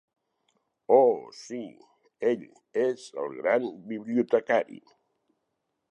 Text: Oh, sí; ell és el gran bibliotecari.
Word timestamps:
Oh, 0.95 1.19
sí; 1.41 1.59
ell 2.31 2.47
és 2.87 3.05
el 3.25 3.39
gran 3.43 3.69
bibliotecari. 3.93 4.83